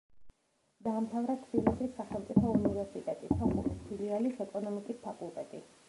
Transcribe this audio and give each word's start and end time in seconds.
დაამთავრა 0.87 1.35
თბილისის 1.41 1.93
სახელმწიფო 1.99 2.55
უნივერსიტეტი 2.55 3.33
სოხუმის 3.37 3.87
ფილიალის 3.87 4.45
ეკონომიკის 4.49 5.03
ფაკულტეტი. 5.07 5.69